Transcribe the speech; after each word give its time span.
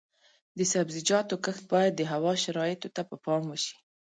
د 0.57 0.59
سبزیجاتو 0.73 1.35
کښت 1.45 1.63
باید 1.73 1.93
د 1.95 2.01
هوا 2.11 2.33
شرایطو 2.43 2.89
ته 2.95 3.01
په 3.09 3.15
پام 3.25 3.43
وشي. 3.47 3.75